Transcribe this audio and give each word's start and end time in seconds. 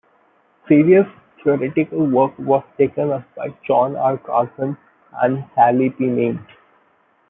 Serious 0.67 1.05
theoretical 1.43 2.07
work 2.07 2.33
was 2.39 2.63
taken 2.75 3.11
up 3.11 3.21
by 3.35 3.49
John 3.67 3.95
R. 3.95 4.17
Carson 4.17 4.75
and 5.21 5.45
Sallie 5.55 5.91
P. 5.91 6.05
Mead. 6.07 6.39